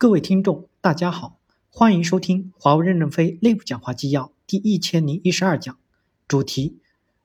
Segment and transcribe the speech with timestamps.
[0.00, 5.76] 各位听众，大家好，欢迎收听华为任正非内部讲话纪要第一千零一十二讲，
[6.28, 6.78] 主题：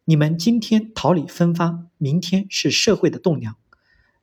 [0.06, 3.56] 你们今天桃李芬芳，明天是社会的栋梁。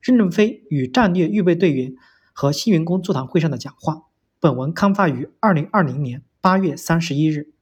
[0.01, 1.95] 任正非与战略预备队员
[2.33, 4.01] 和新员工座谈会上的讲话。
[4.41, 7.53] 本文刊发于二零二零年八月三十一日。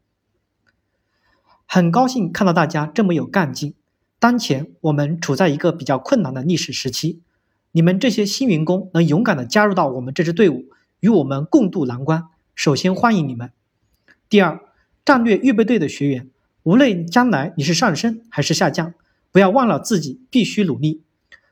[1.68, 3.76] 很高兴看到大家这么有干劲。
[4.18, 7.22] 当前我们处在一个比较困难的历史时期，
[7.74, 10.66] 你们这些新员工能勇敢的加入到我们这支队伍。
[11.00, 13.52] 与我们共度难关，首先欢迎你们。
[14.28, 14.60] 第二，
[15.06, 16.30] 战略预备队的学员，
[16.64, 18.94] 无论将来你是上升还是下降，
[19.32, 21.02] 不要忘了自己必须努力。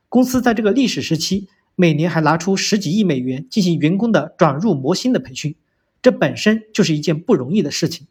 [0.08, 5.54] 公司在这个历史时期，每年还拿出十几亿美元进行员工的转入模型的培训，
[6.02, 8.06] 这本身就是一件不容易的事情。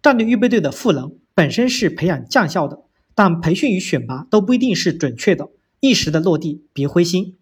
[0.00, 2.82] 战略预备队的赋能本身是培养将校的，
[3.14, 5.50] 但培训与选拔都不一定是准确的，
[5.80, 7.36] 一时的落地别灰心。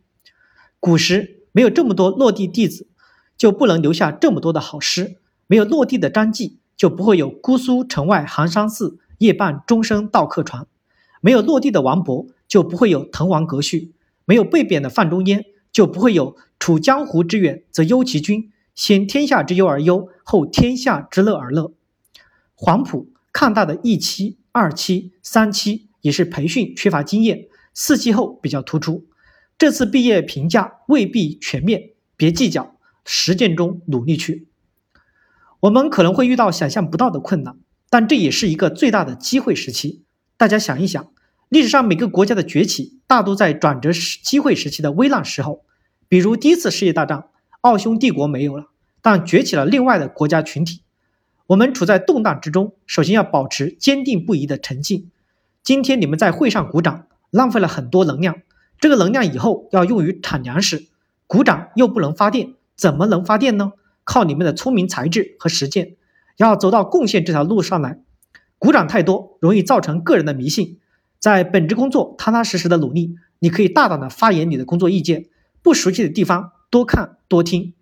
[0.81, 1.38] 古时。
[1.59, 2.87] 没有这么多落地弟子，
[3.37, 5.17] 就不能留下这么多的好诗；
[5.49, 10.67] 没有落地的张继，就不会有姑苏城外寒山寺，夜半钟声到客船；
[11.21, 13.91] 没有落地的王勃，就不会有滕王阁序；
[14.25, 21.73] 没有被贬的范仲淹，就不会有处江湖之远则忧其君，先天下之忧而忧，后天下之乐而乐。
[22.55, 29.08] 黄埔抗大的一期、二期、三期也是培训缺乏经验，四期后比较突出。
[29.59, 34.47] 这次毕业评价未必全面，别计较，实践中努力去。
[35.59, 37.57] 我们可能会遇到想象不到的困难，
[37.91, 40.05] 但这也是一个最大的机会时期。
[40.37, 41.11] 大家想一想，
[41.49, 45.65] 历史上每个国家的崛起，大都在转折时机会时期的危难时候。
[46.07, 47.25] 比如第一次世界大战，
[47.63, 48.67] 奥匈帝国没有了，
[49.03, 50.83] 但崛起了另外的国家群体。
[51.49, 55.11] 我们处在动荡之中，首先要保持坚定不移的沉静。
[55.65, 58.43] 今天你们在会上鼓掌，浪费了很多能量。
[58.81, 60.89] 这个能量以后要用于产粮食，
[61.27, 63.73] 鼓掌又不能发电，怎么能发电呢？
[64.05, 65.97] 靠你们的聪明才智和实践，
[66.39, 68.01] 要走到贡献这条路上来。
[68.59, 70.79] 鼓掌太多容易造成个人的迷信，
[71.19, 75.27] 在本职工作踏踏实实的努力，你可以大胆的发言你的工作意见，
[75.63, 77.75] 不熟悉的地方多看多听。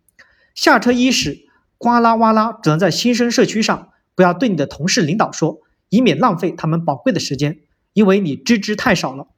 [0.55, 1.47] 下车伊始，
[1.79, 5.61] 呱啦哇啦只能在新生社区上，不要对你的同事领导说，
[5.91, 7.61] 以免浪费他们宝贵的时间，
[7.93, 9.29] 因为你知之太少了。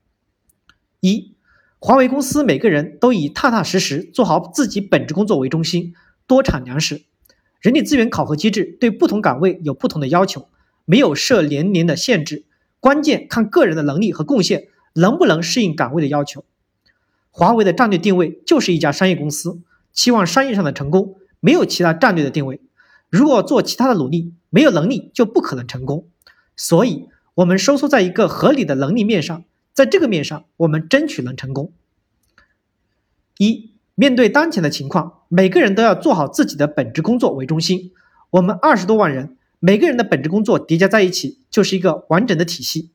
[1.00, 1.34] 一。
[1.80, 5.94] 华为公司每个人都以踏踏实实做好自己本职工作为中心，
[6.26, 7.02] 多产粮食。
[7.60, 10.48] 人力资源考核机制对不同岗位有不同的要求，
[10.84, 12.44] 没有设年龄的限制，
[12.80, 16.44] 关键看个人的能力和贡献能不能适应岗位的要求。
[17.30, 19.60] 华为的战略定位就是一家商业公司，
[19.92, 22.60] 期望商业上的成功，没有其他战略的定位。
[23.08, 26.08] 如果做其他的努力，没有能力就不可能成功。
[26.56, 27.06] 所以，
[27.36, 29.44] 我们收缩在一个合理的能力面上。
[29.78, 31.72] 在这个面上，我们争取能成功。
[33.36, 37.92] 一，面对当前的情况，每个人都要做好自己的本职工作为中心。
[38.30, 42.90] 我们二十多万人，每个人的本职工作叠加在一起，就是一个完整的体系。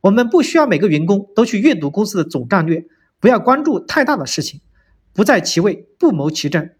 [0.00, 2.86] 我们不需要每个员工都去阅读公司的总战略，
[3.20, 4.62] 不要关注太大的事情，
[5.12, 6.70] 不在其位不谋其政，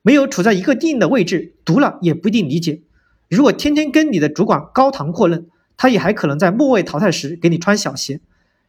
[0.00, 2.80] 没有处在一个定的位置，读了也不一定理解。
[3.28, 5.46] 如果天天跟你的主管高谈阔论，
[5.76, 8.22] 他也还可能在末位淘汰时给你穿小鞋。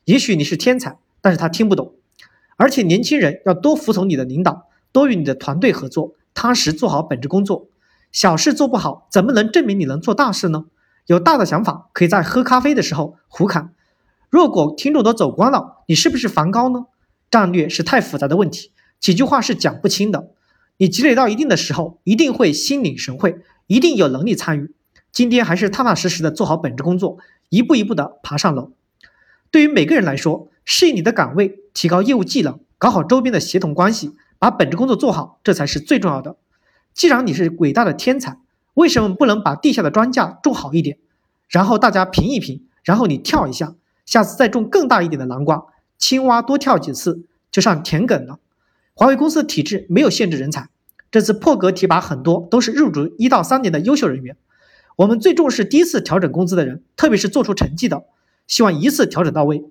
[0.06, 1.94] 也许你是天才，但是他听不懂。
[2.58, 7.68] 而且年轻人要多服从你的领导，多与你的团队合作，踏实做好本职工作。
[8.12, 10.66] 小事做不好，怎么能证明你能做大事呢？
[11.08, 13.74] 有大的想法，可以在喝咖啡的时候胡侃。
[14.30, 16.85] 如果听众都走光了，你是不是梵高呢？
[17.31, 20.30] 战略是太复杂的问题，几句话是讲不清的。
[20.78, 23.38] 你积累到一定的时候，一定会心领神会，
[23.68, 24.74] 一定有能力参与。
[25.12, 27.18] 今天还是踏踏实实的做好本职工作，
[27.50, 28.72] 一步一步的爬上楼。
[29.53, 36.38] 对于每个人来说，适应你的岗位，提高业务技能，搞好周边的协同关系，把本职工作做好，这才是最重要的。
[36.96, 38.40] 既然你是伟大的天才，
[38.74, 40.97] 为什么不能把地下的庄稼种好一点，
[41.47, 43.75] 然后大家评一评，然后你跳一下，
[44.08, 45.66] 下次再种更大一点的南瓜，
[46.00, 48.40] 青蛙多跳几次就上田埂了。
[48.96, 50.70] 华为公司的体制没有限制人才，
[51.11, 54.35] 这次破格提拔很多都是入职一到三年的优秀人员。
[54.96, 58.05] 我们最重视第一次调整工资的人，特别是做出成绩的。
[58.47, 59.63] 希望一次调整到位，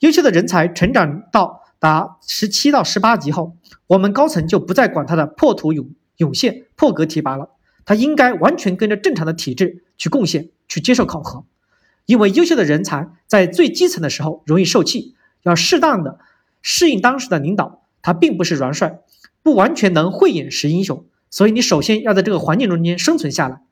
[0.00, 3.56] 优秀的人才成长到达十七到十八级后，
[3.86, 7.50] 我们高层就不再管他的破土涌涌现、破格提拔了，
[7.84, 11.44] 他应该完全跟着正常的体制去贡献、去接受考核。
[12.06, 16.18] 因为优秀的人才在最基层的时候容易受气，要适当的
[16.60, 19.00] 适应当时的领导，他并不是元帅，
[19.42, 23.62] 不完全能慧眼识英雄，所以你首先要在这个环境中间生存下来。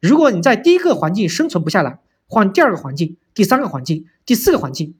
[0.00, 3.16] 如果你在第一个环境生存不下来，换第二个环境。
[3.38, 4.96] 第三个环境，第四个环境，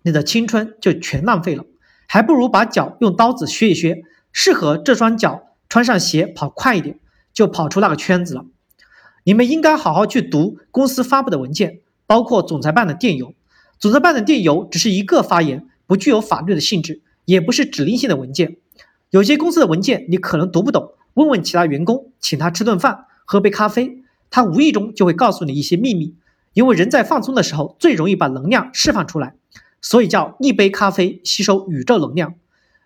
[0.00, 1.66] 你的青春就全浪费了，
[2.06, 4.02] 还不如把脚用刀子削一削，
[4.32, 6.98] 适合这双脚穿上鞋跑快一点，
[7.34, 8.46] 就跑出那个圈子了。
[9.24, 13.34] 你们应该好好去读公司发布的文件，包括总裁办的电邮。
[13.78, 18.56] 总裁办的电邮只是一个发言，不具有法律的性质，也不是指令性的文件。
[19.10, 23.98] 有些公司的文件你可能读不懂，问问其他员工，请他吃顿饭，喝杯咖啡，
[24.30, 26.14] 他无意中就会告诉你一些秘密。
[26.56, 29.34] 因为人在放松的时候最容易把能量释放出来，
[29.82, 32.34] 所以叫一杯咖啡吸收宇宙能量。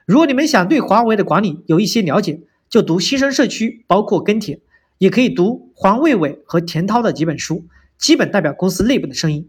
[0.07, 4.59] 如果你们想对华为的管理有一些了解，就读新生社区，包括跟帖，
[4.99, 7.65] 也可以读黄卫伟和田涛的几本书，
[7.97, 9.49] 基本代表公司内部的声音。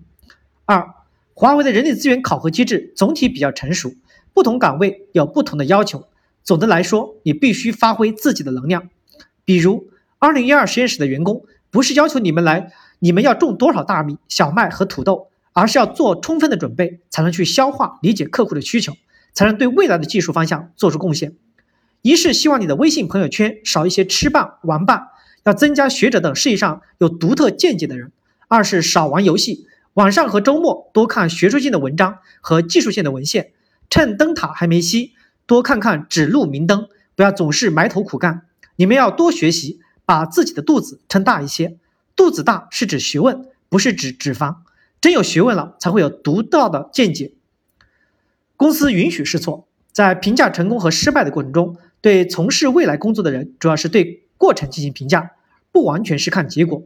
[0.65, 0.93] 二，
[1.33, 3.91] 华为的人力资源考核机制总体比较成熟，
[4.35, 6.05] 不同岗位有不同的要求。
[6.43, 8.87] 总的来说，你必须发挥自己的能量。
[9.43, 9.87] 比如，
[10.19, 12.71] 二零一二实验室的员工不是要求你们来。
[13.03, 18.93] 你们要种多少大米、小麦和土豆，而是要做充分的准备，才能去消化、理解客户的需求，
[19.33, 21.33] 才能对未来的技术方向做出贡献。
[22.03, 25.07] 一是希望你的微信朋友圈少一些吃伴、玩伴，
[25.45, 28.09] 要增加学者等事业上有独特见解的人；
[28.47, 29.65] 二是少玩游戏，
[29.95, 33.51] 晚上和周末多看学术性的文章和技术性的文献，
[33.89, 35.09] 趁灯塔还没熄，
[35.47, 38.43] 多看看指路明灯，不要总是埋头苦干。
[38.75, 41.77] 你们要多学习，把自己的肚子撑大一些。
[42.15, 44.57] 肚子大是指学问，不是指脂肪。
[44.99, 47.31] 真有学问了，才会有独到的见解。
[48.55, 55.31] 公司允许试错，在评价成功和失败的过程中，对从事未来工作的人，主要是对过程进行评价，
[55.71, 56.83] 不完全是看结果。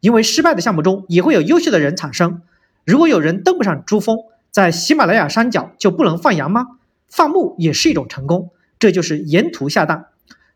[0.00, 2.42] 因为失败的项目中也会有优秀的人产生。
[2.84, 4.18] 如果有人登不上珠峰，
[4.50, 6.78] 在喜马拉雅山脚就不能放羊吗？
[7.08, 10.06] 放牧也是一种成功，这就是沿途下蛋。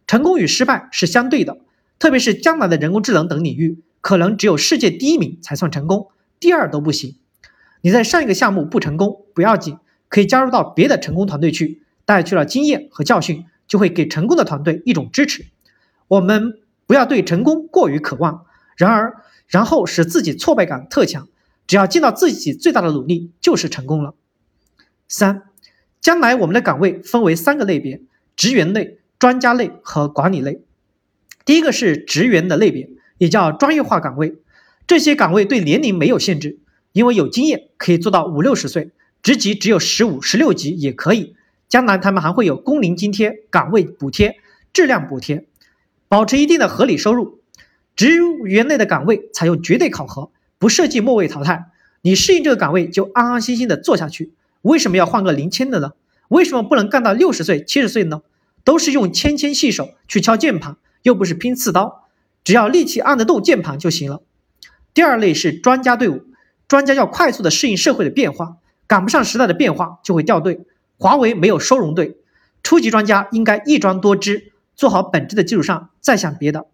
[0.09, 1.59] 成功与失败是相对的，
[2.01, 3.79] 特别是将来的人工智能等领域。
[4.07, 7.17] 可能只有世界第一名才算成功，第二都不行。
[7.81, 15.47] 你在上一个项目不成功不要紧，可以加入到别的成功团队去，带去了经验和教训，就会给成功的团队一种支持。
[16.07, 21.27] 我们不要对成功过于渴望，然而然后使自己挫败感特强，
[21.67, 24.15] 只要尽到自己最大的努力就是成功了。
[25.09, 25.43] 三，
[26.01, 28.01] 将来我们的岗位分为三个类别：
[28.37, 30.63] 职员类、专家类和管理类。
[31.45, 32.91] 第一个是职员的类别。
[33.19, 34.37] 也叫专业化岗位，
[34.87, 36.59] 这些岗位对年龄没有限制，
[36.93, 38.91] 因为有经验可以做到五六十岁，
[39.23, 41.35] 职级只有十五、十六级也可以。
[41.69, 44.37] 将来他们还会有工龄津贴、岗位补贴、
[44.73, 45.47] 质量补贴，
[46.09, 47.41] 保持一定的合理收入。
[47.97, 51.71] 职员类的岗位采用绝对考核，不设计末位淘汰。
[52.03, 54.33] 你适应这个岗位就安安心心的做下去。
[54.63, 55.93] 为什么要换个零签的呢？
[56.29, 58.23] 为什么不能干到六十岁、七十岁呢？
[58.63, 62.06] 都是用纤纤细手去敲键盘，又不是拼刺刀。
[62.47, 64.23] 只要力气按得动键盘就行了。
[64.95, 66.23] 第二类是专家队伍，
[66.69, 70.65] 专家要快速的适应社会的变化，赶不上时代的变化就会掉队。
[70.97, 72.19] 华为没有收容队，
[72.63, 76.67] 初级专家应该一专多知，做好本质的基础上再想别的。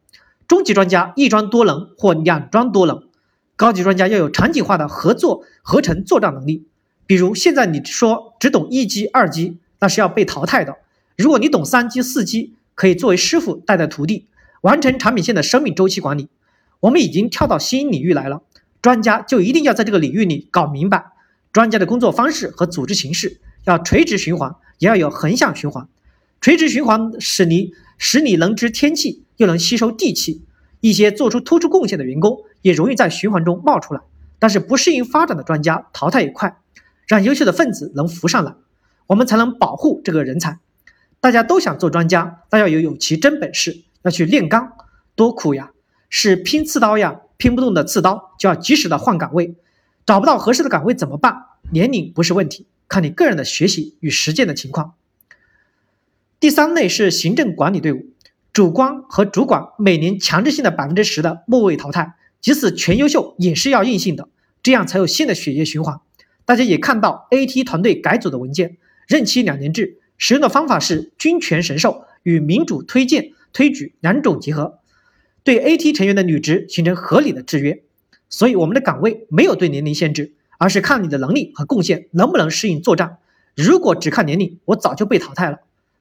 [0.47, 3.05] 中级专家一专多能或两专多能，
[3.57, 6.67] 高级专家要有场景化的合作合成作战能力。
[7.07, 10.77] 比如现在你说只懂一级二级，那是要被淘汰的。
[11.17, 14.27] 如果你懂三级四级，可以作为师傅带带徒弟。
[14.63, 16.29] 完成产品线的生命周期管理，
[16.81, 18.43] 我们已经跳到新领域来了。
[18.81, 21.13] 专家就一定要在这个领域里搞明白。
[21.53, 25.87] 专家的工作方式和组织形式要垂直循环，也要有横向循环。
[26.41, 30.43] 垂直循环使你使你能知天气，又能吸收地气。
[30.81, 34.01] 一些做出突出贡献的员工也容易在循环中冒出来，
[34.39, 36.57] 但是不适应发展的专家淘汰也快，
[37.07, 38.55] 让优秀的分子能浮上来，
[39.09, 40.59] 我们才能保护这个人才。
[41.21, 43.83] 大家都想做专家，但要有有其真本事。
[44.03, 44.73] 要去炼钢，
[45.15, 45.73] 多苦呀！
[46.09, 49.55] 是拼刺刀呀，拼不动的刺刀就要及时的换岗位。
[50.05, 51.45] 找不到合适的岗位怎么办？
[51.71, 54.95] 年龄不是问题，看你个人的学习与实践的情况。
[56.39, 58.11] 第三类是行政管理队伍，
[58.53, 64.29] 主官和主管每年强制性的百分之十的末位淘汰，即使全优秀也是要硬性的，
[64.63, 66.01] 这样才有新的血液循环。
[66.45, 73.33] 大家也看到 AT 团队改组的文件，任期两年制，使用的方法是君权神授与民主推荐。
[73.53, 74.79] 推举两种结合，
[75.45, 77.83] 对 AT 成员的履职形成合理的制约，
[78.29, 83.19] 所以我们的岗位没有对年龄限制，而是看你的能力和贡献能不能适应作战。
[83.55, 85.59] 如果只看年龄，我早就被淘汰了。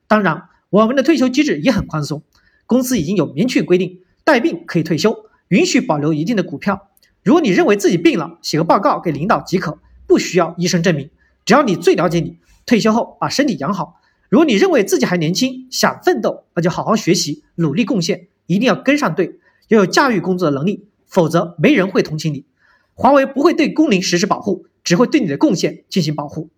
[0.08, 2.24] 当然，我们的退休机制也很宽松，
[2.66, 6.90] 公司已经有明确规定，带病可以退休，允许保留一定的股票。
[7.24, 11.10] 如果你认为自己病了，写个报告给领导即可，不需要医生证明。
[11.46, 14.01] 只要你最了解你，退休后把身体养好。
[14.32, 19.36] 如果你认为自己还年轻，想奋斗，那就好好学习，努力贡献，一定要跟上队，
[19.68, 22.46] 要有驾驭工作的能力，否则没人会同情你。
[22.94, 26.50] 华为不会对工龄实施保护，只会对你的贡献进行保护。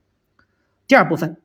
[0.87, 1.37] 第二部分，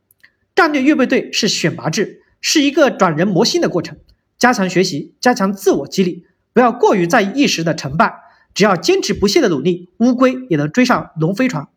[0.55, 3.97] 战略预备队是选拔制，是一个转人磨心的过程。
[4.37, 8.15] 加强学习，加强自我激励，不要过于在意一时的成败，
[8.53, 11.69] 只要坚持不懈的努力，乌龟也能追上龙飞船。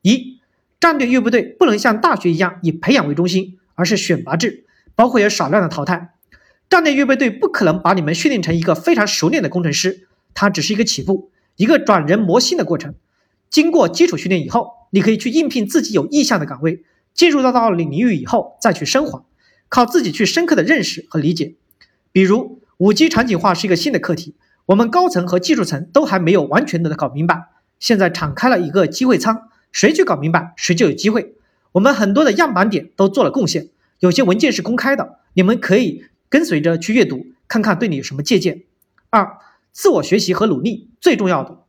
[0.00, 0.38] 一，
[0.80, 4.64] 战略预备队不能像大学一样以培养为中心，而是选拔制，
[4.96, 6.14] 包括有少量的淘汰。
[6.68, 12.96] 战略预备队不可能把你们训练成一个非常熟练的工程师，它只是一个起步，一个转人磨心的过程。
[13.48, 16.82] 经过基础训练以后，你可以去应聘自己有意向的岗位，
[17.14, 19.24] 进入到到领域以后再去升华，
[19.68, 21.54] 靠自己去深刻的认识和理解。
[22.10, 24.34] 比如五 G 场景化是一个新的课题，
[24.66, 27.44] 我们高层和技术层都还没有完全的搞明白，
[27.78, 31.36] 现在敞开了一个机会舱，谁去搞明白，谁就有机会。
[31.78, 33.68] 我们很多的样板点都做了贡献，
[34.00, 38.64] 有些文件是公开的，你们可以跟随着去阅读，看看对你有什么借鉴。
[39.10, 39.38] 二，
[39.70, 41.60] 自我学习和努力最重要的。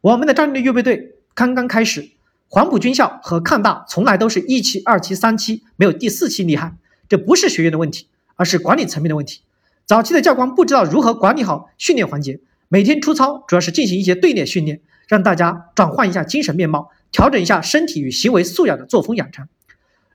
[0.00, 2.12] 我们的战略预备队刚刚开始，
[2.48, 6.74] 黄埔军校和抗大从来都是一期、二期、三期，没有第四期厉害。
[7.06, 8.06] 这不是学员的问题，
[8.36, 9.42] 而是管理层面的问题。
[9.84, 19.46] 早期的教官不知道如何管理好训练环节，每天出操主要是进行一些队列训练，让大家转换一下精神面貌，调整一下身体与行为素养的作风养成。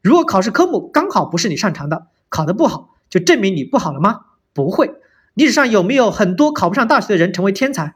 [0.01, 4.22] 如果考试科目刚好不是你擅长的，考得不好，就证明你不好了吗？
[4.54, 4.92] 不会。
[5.34, 7.96] 历史上有没有很多考不上大学的人成为天才？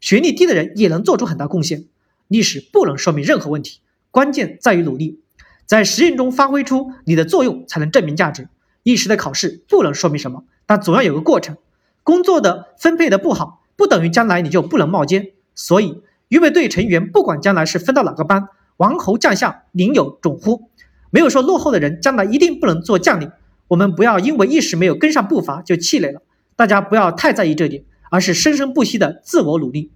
[0.00, 1.84] 学历低的人也能做出很大贡献。
[2.28, 5.20] 历史不能说明任何问题，关键在于努力，
[5.66, 8.48] 在实验中发挥出你的作用，才能证明价值。
[8.82, 10.44] 一时的考试不能说明什么。
[10.64, 11.56] 但总要有个过程，
[12.04, 15.32] 工作的分配的不好，不等于将来你就不能冒尖。
[15.54, 20.70] 所以，预备队成员不管将来是分到哪个班，王侯将相宁有种乎？
[21.10, 23.30] 没有说落后的人将来一定不能做将领。
[23.68, 26.22] 我们不要因为一时没有跟上步伐就气馁了。
[26.54, 29.92] 大家不要太在意这点，而是生生不息的自我努力。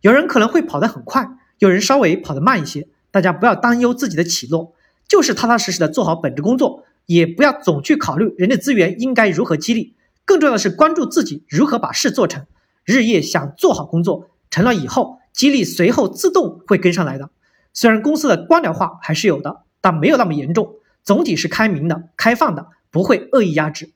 [0.00, 2.88] 有人可能会跑得很快，有人稍微跑得慢一些。
[3.10, 4.74] 大家不要担忧自己的起落，
[5.08, 6.84] 就是踏踏实实的做好本职工作。
[7.06, 9.94] 也不要总去考虑人力资源应该如何激励，
[10.24, 12.46] 更重要的是关注自己如何把事做成。
[12.82, 17.30] 日夜想做好工作，成了以后激励随后自动会跟上来的。
[17.72, 23.92] 虽然公司的官僚化还是有的，但没有那么严重，总体是开明的、开放的，不会恶意压制。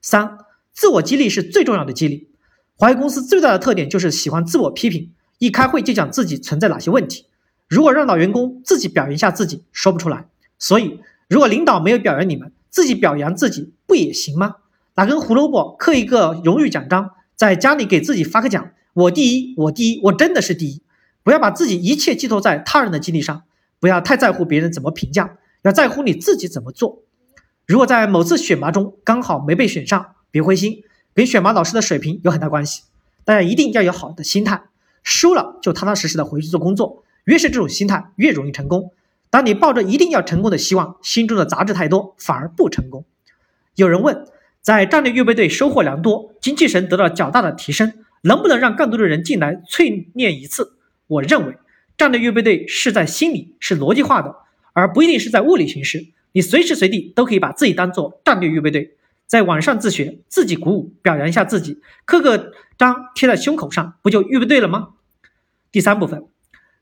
[0.00, 0.38] 三，
[0.72, 2.30] 自我激励是最重要的激励。
[2.76, 7.26] 华为公司最大的特点就是喜欢自我批评，一开会就讲自己存在哪些问题。
[7.68, 10.26] 如果让老员工自己表扬一下自己，说不出来。
[10.58, 11.00] 所以。
[11.30, 14.54] 如果领导没有表扬你们，自己表扬自己不也行吗？
[14.94, 20.82] 拿根胡萝卜刻一个荣誉奖章，在家里给自己发个奖，我第一，我第一，我真的是第一。
[21.22, 23.44] 不要把自己一切寄托在他人的经历上，
[23.78, 27.04] 不要太在乎别人怎么评价，要在乎你自己怎么做。
[27.64, 30.82] 如果在某次选拔中刚好没被选上，别灰心，
[31.14, 32.82] 跟选拔老师的水平有很大关系。
[33.24, 34.64] 大家一定要有好的心态，
[35.04, 38.90] 输了就踏踏实实的回去做工作，越是这种心态，越容易成功。
[39.30, 43.04] 当你抱着一定要成功的希望，心中的杂质太多，反而不成功。
[43.76, 44.26] 有人问，
[44.60, 50.76] 在战略预备队收获良多，精气神得到较大的提升，能不能让更多的人进来淬炼一次？
[51.06, 51.56] 我认为，
[51.96, 54.34] 战略预备队是在心里是逻辑化的，
[54.72, 56.08] 而不一定是在物理形式。
[56.32, 58.96] 你随时随地都可以把自己当做战略预备队，
[59.26, 64.90] 在网上自学，自己鼓舞，表扬一下自己，刻个章贴在胸口上，不就预备队了吗？
[65.72, 66.24] 第三部分。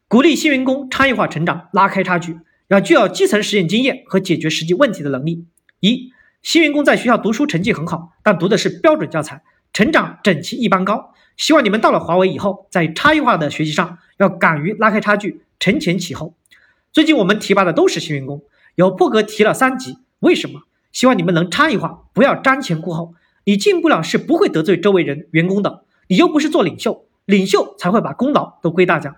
[0.08, 2.38] 鼓励新员工差异化成长，拉开差距，
[2.68, 5.46] 要具有基层实践经验和解决实际问题的能力。
[5.80, 6.12] 一
[6.42, 9.42] 新员工在学校读书成绩很好，但读的是标准教材，
[9.76, 11.12] 成长整齐一般高。
[11.36, 16.32] 希望你们到了华为以后，在差异化的学习上要敢于拉开差距，承前启后。
[16.94, 18.42] 最近我们提拔的都是新员工，
[18.76, 20.62] 有破格提了三级，为什么？
[20.92, 23.12] 希望你们能差异化，不要瞻前顾后。
[23.44, 29.16] 你进不了是不会得罪周围人员工的，你又不是做领袖，领袖才会把功劳都归大家。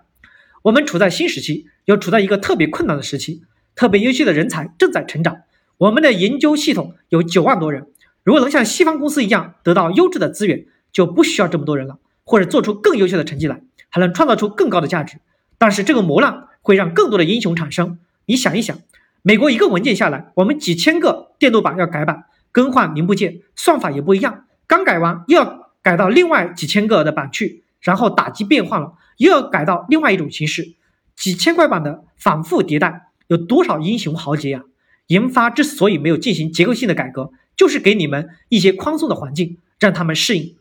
[0.63, 3.43] 我们处在新时期，又处在一个特别困难的时期，
[3.77, 5.43] 特别优秀的人才正在成长。
[5.77, 7.87] 我们的研究系统有九万多人，
[8.25, 15.19] 如果能像西方公司一样得到优质的资源，就不需要这么多人了，或者做出更优秀的成绩来，还能创造出更高的价值。
[15.57, 17.99] 但是这个磨难会让更多的英雄产生。
[18.27, 18.79] 你想一想，
[19.23, 27.65] 美国一个文件下来，我们几千个电路板要改版，更换零部件，算法也不一样，刚改完又要改到另外几千个的板去。
[27.81, 30.75] 然后打击变换了，又要改到另外一种形式，
[31.15, 34.65] 几千块板的反复迭代，有多少英雄豪杰呀？
[35.07, 40.57] 研发之所以没有进行结构性的改革，就是给你们一些宽松的环境，让他们适应。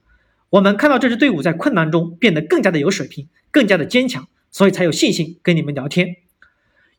[0.50, 6.18] 我们看到这支队伍在困难中变得更加的有水平，更加的坚强，所以才有信心跟你们聊天。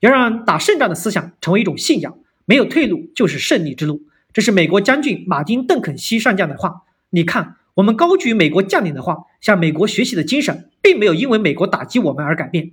[0.00, 4.00] 要让打胜仗的思想成为一种信仰，没有退路就是胜利之路。
[4.33, 6.85] 这是美国将军马丁·邓肯西上将的话。
[7.11, 7.57] 你看。
[7.75, 12.73] 我们高举美国将领的话，向美国学习的精神，并没有因为美国打击我们而改变。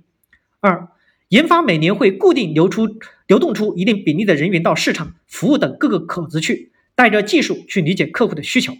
[0.58, 0.88] 二，
[1.28, 2.88] 研发每年会固定流出、
[3.28, 8.72] 流动出一定比例的人员到市场、服务等各个口子去，带着技术去理解客户的需求。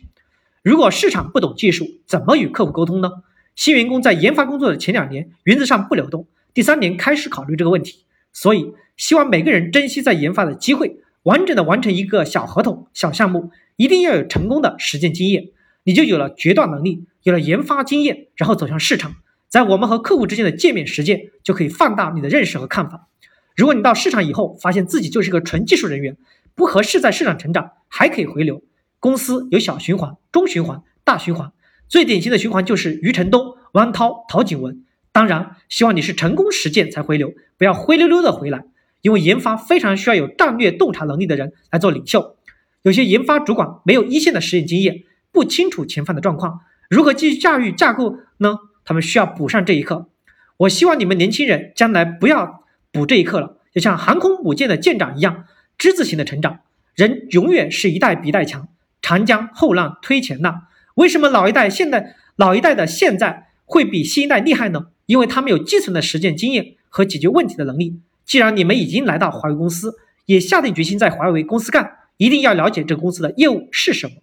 [0.65, 3.11] 如果市场不懂技术，怎么与客户沟通呢？
[3.55, 8.05] 新员工在研发工作的前两年原则上不流动，第三年开始考虑这个问题。
[8.33, 15.51] 所以，希望每个人珍惜在研发的机会，完整的完成一个小合同、小项目，一定要有成功的实践经验，
[15.85, 19.15] 你就有了决断能力，有了研发经验，然后走向市场，
[19.49, 23.09] 在我们和客户之间的见面实践，就可以放大你的认识和看法。
[23.55, 26.19] 如果你到市场以后，发现自己就是一个纯技术人员，
[26.57, 28.65] 不合适在市场成长，还可以回流。
[28.99, 31.53] 公司有小循环、中循环、大循环，
[31.87, 34.83] 最典型的循环就是余承东、汪涛、陶景文。
[35.13, 38.65] 当然，希望你是成功实践才回流，不要灰溜溜的回来。
[39.03, 42.37] 因为研发非常需要有战略洞察能力的人来做领袖。
[42.83, 46.61] 有些研发主管没有一线的实验经验，不清楚前方的状况，
[46.91, 48.59] 如何继续驾驭架构呢？
[48.85, 50.09] 他们需要补上这一课。
[50.57, 55.45] 我希望你们年轻人将来不要补这一课了，就像航空母舰的舰长一样
[55.79, 56.61] 之字形的成长。
[56.95, 58.69] 人永远是一代比一代强，
[59.03, 60.67] 长江后浪推前浪。
[60.95, 64.87] 为什么老一代现在老一代的现在会比新一代厉害呢？
[65.05, 68.01] 因为他们有基层的实践经验和解决问题的能力。
[68.25, 74.15] 既然你们已经来到华为公司，也下定决心在华为公司干，一定要了解这个公司的业务是什么。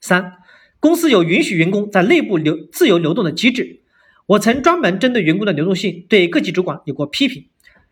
[0.00, 0.32] 三，
[0.80, 3.82] 公司有允许员工在内部流自由流动的机制。
[4.26, 7.46] 我曾专门针对员工的流动性对各级主管有过批评，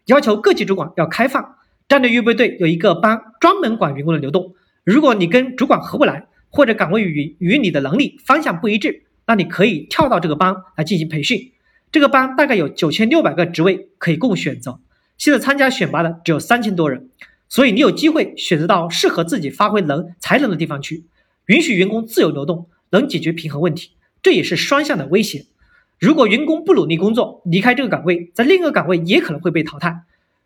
[0.06, 1.56] 要求各级主管要开放。
[1.88, 4.54] 战略预备队有一个班专门管员工的流动。
[4.84, 11.52] 如果你跟主管合不来，或者岗位与与你的能力方向不一致，那你可以跳到这个班来进行培训。
[11.90, 14.80] 这个班大概有九千六百个职位可以供选择，
[15.18, 17.10] 现在参加选拔的只有三千多人，
[17.48, 21.04] 所以你有机会选择到适合自己发挥能才能的地方去，
[21.46, 23.90] 允许员工自由流动，能解决平衡问题，
[24.22, 25.44] 这也是双向的威胁。
[26.00, 30.02] 如果员工不努力工作，离开这个岗位，在另一个岗位也可能会被淘汰。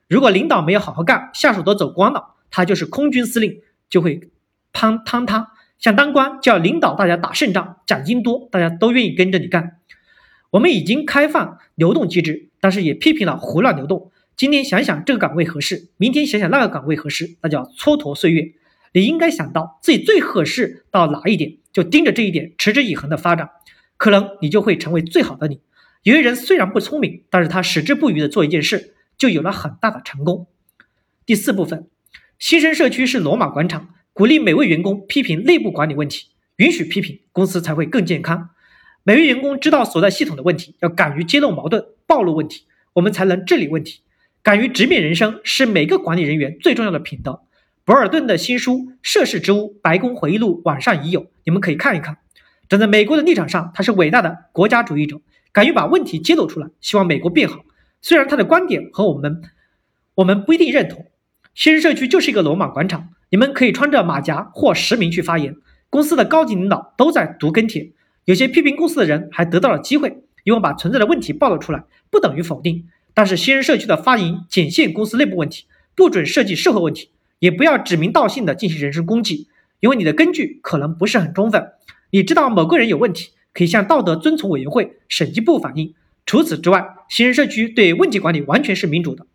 [0.09, 3.61] 如果领导没有好好干，下属都走光了，他就是空军司令，
[3.91, 4.31] 就会
[4.73, 5.53] 攀坍塌。
[5.79, 9.79] 想当官就要领导大家打胜仗，奖金多，大家都愿意跟着你干。
[10.50, 14.11] 我们已经开放流动机制，但是也批评了胡乱流动。
[14.37, 18.52] 今天想想这个岗位合适，明天想想那个岗位合适，那叫蹉跎岁月。
[18.93, 23.50] 你应该想到自己最合适到哪一点，就盯着这一点，持之以恒的发展，
[23.97, 25.61] 可能你就会成为最好的你。
[26.02, 30.47] 有些人虽然不聪明，但是他矢志不渝的做一件事，就有了很大的成功。
[31.25, 31.89] 第四部分，
[32.39, 38.50] 新生社区是罗马广场，鼓励每位员工批评内部管理问题，允许批评，公司才会更健康。
[39.02, 44.00] 每位员工知道所在系统的问题，要敢于揭露矛盾、暴露问题，我们才能治理问题。
[44.43, 47.43] 敢于直面人生是每个管理人员最重要的品德。
[47.85, 52.19] 博尔顿的新书《涉世之屋：白宫回忆录》网上已有，你们可以看一看。
[52.69, 55.21] 站在美国的立场上，他是伟大的国家主义者，
[55.52, 57.65] 敢于把问题揭露出来，希望美国变好。
[58.06, 59.42] 虽然他的观点和我们
[60.14, 61.06] 我们不一定认同。
[61.56, 65.56] 新人社区就是一个罗马广场，你们可以穿着马甲或实名去发言。
[65.90, 67.90] 公司的高级领导都在读跟帖。
[68.25, 72.86] 有些批评公司的人还得到了机会，因为把存在的问题暴露出来，不等于否定。
[73.12, 75.64] 但是新人社区的发言仅限公司内部问题，
[75.97, 79.49] 不准涉及社会问题，也不要指名道姓的进行人身攻击，
[79.80, 81.73] 因为你的根据可能不是很充分。
[82.10, 85.92] 你知道某个人有问题，可以向道德遵从委员会、审计部反映。
[86.26, 89.26] 除此之外，新人社区对问题管理完全是民主的。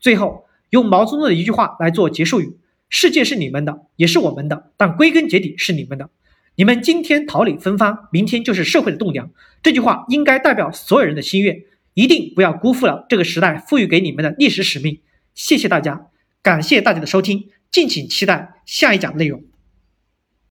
[0.00, 2.56] 最后，用毛泽东的一句话来做结束语：
[2.88, 6.10] 世界是你们的，也是我们的，但归根结底是你们的。
[6.56, 9.30] 你们今天桃李芬芳，明天就是社会的栋梁。
[9.62, 11.62] 这句话应该代表所有人的心愿，
[11.94, 15.00] 一定不要辜负了这个时代赋予给你们的历史使命。
[15.34, 16.08] 谢谢大家，
[16.42, 19.44] 感谢大家的收听，敬请期待下一讲内容。